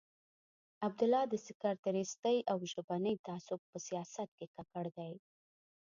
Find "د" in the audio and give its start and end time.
1.27-1.33